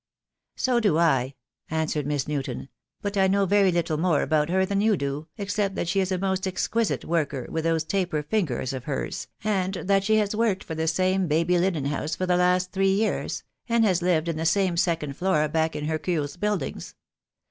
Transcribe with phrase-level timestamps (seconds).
[0.55, 1.35] "So do I,"
[1.69, 2.69] answered Miss Newton,
[3.03, 6.11] "but I know very little more about her than you do, except that she is
[6.11, 10.63] a most exquisite worker with those taper fingers of hers, and that she has worked
[10.63, 14.37] for the same baby linen house for the last three years, and has lived in
[14.37, 16.95] the same second floor back in Hercules' Buildings.